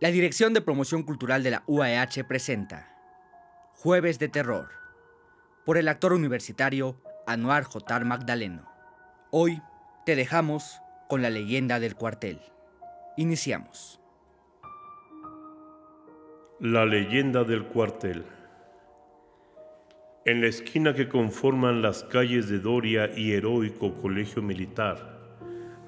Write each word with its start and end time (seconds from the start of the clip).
La 0.00 0.10
Dirección 0.10 0.54
de 0.54 0.62
Promoción 0.62 1.02
Cultural 1.02 1.42
de 1.42 1.50
la 1.50 1.62
UAEH 1.66 2.24
presenta 2.26 2.88
Jueves 3.74 4.18
de 4.18 4.30
Terror 4.30 4.70
por 5.66 5.76
el 5.76 5.88
actor 5.88 6.14
universitario 6.14 6.98
Anuar 7.26 7.64
Jotar 7.64 8.06
Magdaleno. 8.06 8.66
Hoy 9.30 9.60
te 10.06 10.16
dejamos 10.16 10.80
con 11.06 11.20
la 11.20 11.28
leyenda 11.28 11.80
del 11.80 11.96
cuartel. 11.96 12.40
Iniciamos. 13.18 14.00
La 16.60 16.86
leyenda 16.86 17.44
del 17.44 17.66
cuartel. 17.66 18.24
En 20.24 20.40
la 20.40 20.46
esquina 20.46 20.94
que 20.94 21.10
conforman 21.10 21.82
las 21.82 22.04
calles 22.04 22.48
de 22.48 22.58
Doria 22.58 23.10
y 23.14 23.32
Heroico 23.32 23.92
Colegio 24.00 24.40
Militar, 24.40 25.20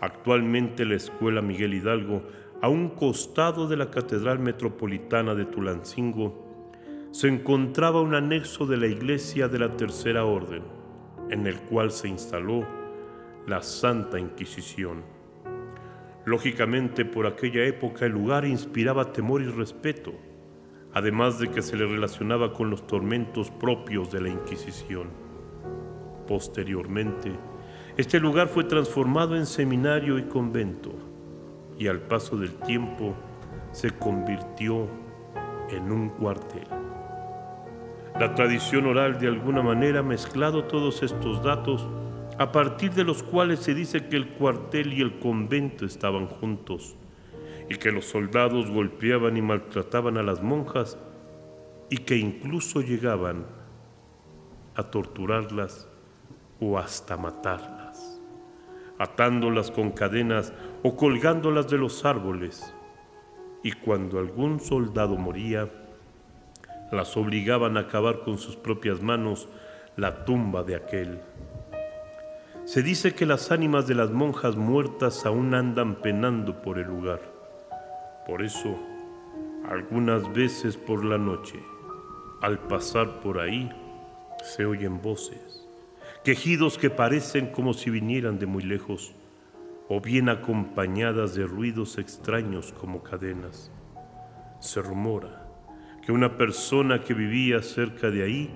actualmente 0.02 0.84
la 0.84 0.96
Escuela 0.96 1.40
Miguel 1.40 1.72
Hidalgo, 1.72 2.22
a 2.62 2.68
un 2.68 2.90
costado 2.90 3.66
de 3.66 3.76
la 3.76 3.90
Catedral 3.90 4.38
Metropolitana 4.38 5.34
de 5.34 5.46
Tulancingo, 5.46 6.46
se 7.10 7.26
encontraba 7.26 8.00
un 8.00 8.14
anexo 8.14 8.66
de 8.66 8.76
la 8.76 8.86
Iglesia 8.86 9.48
de 9.48 9.58
la 9.58 9.76
Tercera 9.76 10.24
Orden, 10.24 10.62
en 11.28 11.48
el 11.48 11.58
cual 11.62 11.90
se 11.90 12.06
instaló 12.06 12.64
la 13.48 13.62
Santa 13.62 14.20
Inquisición. 14.20 15.02
Lógicamente, 16.24 17.04
por 17.04 17.26
aquella 17.26 17.64
época 17.64 18.06
el 18.06 18.12
lugar 18.12 18.44
inspiraba 18.44 19.12
temor 19.12 19.42
y 19.42 19.46
respeto, 19.46 20.12
además 20.94 21.40
de 21.40 21.50
que 21.50 21.62
se 21.62 21.76
le 21.76 21.84
relacionaba 21.84 22.52
con 22.52 22.70
los 22.70 22.86
tormentos 22.86 23.50
propios 23.50 24.12
de 24.12 24.20
la 24.20 24.28
Inquisición. 24.28 25.08
Posteriormente, 26.28 27.32
este 27.96 28.20
lugar 28.20 28.46
fue 28.46 28.62
transformado 28.62 29.34
en 29.34 29.46
seminario 29.46 30.16
y 30.16 30.22
convento 30.22 31.11
y 31.82 31.88
al 31.88 31.98
paso 31.98 32.36
del 32.36 32.52
tiempo 32.52 33.12
se 33.72 33.90
convirtió 33.90 34.86
en 35.68 35.90
un 35.90 36.10
cuartel. 36.10 36.68
La 38.20 38.36
tradición 38.36 38.86
oral 38.86 39.18
de 39.18 39.26
alguna 39.26 39.62
manera 39.62 39.98
ha 39.98 40.04
mezclado 40.04 40.64
todos 40.64 41.02
estos 41.02 41.42
datos 41.42 41.88
a 42.38 42.52
partir 42.52 42.92
de 42.92 43.02
los 43.02 43.24
cuales 43.24 43.58
se 43.58 43.74
dice 43.74 44.06
que 44.06 44.14
el 44.14 44.28
cuartel 44.28 44.92
y 44.92 45.00
el 45.00 45.18
convento 45.18 45.84
estaban 45.84 46.28
juntos 46.28 46.94
y 47.68 47.74
que 47.74 47.90
los 47.90 48.04
soldados 48.04 48.70
golpeaban 48.70 49.36
y 49.36 49.42
maltrataban 49.42 50.18
a 50.18 50.22
las 50.22 50.40
monjas 50.40 50.96
y 51.90 51.96
que 51.98 52.16
incluso 52.16 52.80
llegaban 52.80 53.44
a 54.76 54.84
torturarlas 54.84 55.88
o 56.60 56.78
hasta 56.78 57.16
matarlas 57.16 57.81
atándolas 59.02 59.72
con 59.72 59.90
cadenas 59.90 60.52
o 60.84 60.94
colgándolas 60.94 61.68
de 61.68 61.76
los 61.76 62.04
árboles. 62.04 62.72
Y 63.64 63.72
cuando 63.72 64.20
algún 64.20 64.60
soldado 64.60 65.16
moría, 65.16 65.68
las 66.92 67.16
obligaban 67.16 67.76
a 67.76 67.88
cavar 67.88 68.20
con 68.20 68.38
sus 68.38 68.54
propias 68.54 69.02
manos 69.02 69.48
la 69.96 70.24
tumba 70.24 70.62
de 70.62 70.76
aquel. 70.76 71.20
Se 72.64 72.84
dice 72.84 73.12
que 73.12 73.26
las 73.26 73.50
ánimas 73.50 73.88
de 73.88 73.96
las 73.96 74.10
monjas 74.12 74.54
muertas 74.54 75.26
aún 75.26 75.52
andan 75.54 75.96
penando 75.96 76.62
por 76.62 76.78
el 76.78 76.86
lugar. 76.86 77.20
Por 78.24 78.40
eso, 78.40 78.78
algunas 79.68 80.32
veces 80.32 80.76
por 80.76 81.04
la 81.04 81.18
noche, 81.18 81.58
al 82.40 82.60
pasar 82.60 83.18
por 83.20 83.40
ahí, 83.40 83.68
se 84.44 84.64
oyen 84.64 85.02
voces 85.02 85.61
quejidos 86.24 86.78
que 86.78 86.88
parecen 86.88 87.48
como 87.48 87.74
si 87.74 87.90
vinieran 87.90 88.38
de 88.38 88.46
muy 88.46 88.62
lejos, 88.62 89.14
o 89.88 90.00
bien 90.00 90.28
acompañadas 90.28 91.34
de 91.34 91.46
ruidos 91.46 91.98
extraños 91.98 92.72
como 92.72 93.02
cadenas. 93.02 93.72
Se 94.60 94.80
rumora 94.80 95.48
que 96.04 96.12
una 96.12 96.36
persona 96.36 97.00
que 97.00 97.14
vivía 97.14 97.62
cerca 97.62 98.10
de 98.10 98.22
ahí 98.22 98.50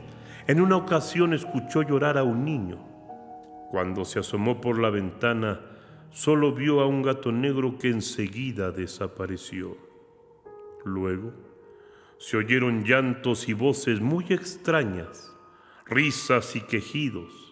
en 0.46 0.60
una 0.60 0.76
ocasión 0.76 1.34
escuchó 1.34 1.82
llorar 1.82 2.16
a 2.18 2.22
un 2.22 2.44
niño. 2.44 2.78
Cuando 3.70 4.04
se 4.04 4.20
asomó 4.20 4.60
por 4.60 4.78
la 4.78 4.90
ventana, 4.90 5.60
solo 6.10 6.52
vio 6.52 6.80
a 6.80 6.86
un 6.86 7.02
gato 7.02 7.32
negro 7.32 7.78
que 7.78 7.88
enseguida 7.88 8.70
desapareció. 8.70 9.76
Luego 10.84 11.32
se 12.18 12.36
oyeron 12.36 12.84
llantos 12.84 13.48
y 13.48 13.52
voces 13.54 14.00
muy 14.00 14.24
extrañas, 14.30 15.36
risas 15.84 16.54
y 16.54 16.60
quejidos 16.60 17.45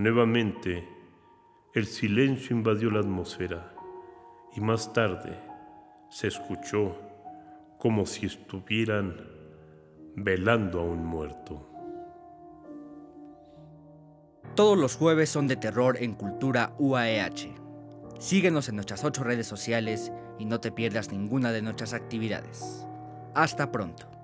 Nuevamente, 0.00 0.88
el 1.74 1.84
silencio 1.84 2.56
invadió 2.56 2.90
la 2.90 3.00
atmósfera 3.00 3.74
y 4.56 4.60
más 4.62 4.94
tarde 4.94 5.38
se 6.08 6.28
escuchó 6.28 6.96
como 7.78 8.06
si 8.06 8.24
estuvieran 8.24 9.14
velando 10.16 10.80
a 10.80 10.84
un 10.84 11.04
muerto. 11.04 11.68
Todos 14.54 14.78
los 14.78 14.96
jueves 14.96 15.28
son 15.28 15.46
de 15.48 15.56
terror 15.56 15.98
en 16.00 16.14
Cultura 16.14 16.72
UAEH. 16.78 17.54
Síguenos 18.18 18.70
en 18.70 18.76
nuestras 18.76 19.04
ocho 19.04 19.22
redes 19.22 19.46
sociales 19.46 20.10
y 20.38 20.46
no 20.46 20.60
te 20.60 20.72
pierdas 20.72 21.12
ninguna 21.12 21.52
de 21.52 21.60
nuestras 21.60 21.92
actividades. 21.92 22.86
Hasta 23.34 23.70
pronto. 23.70 24.19